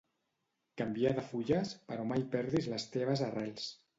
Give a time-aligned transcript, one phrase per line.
[0.81, 3.71] Canvia de fulles, però mai perdis les teves arrels.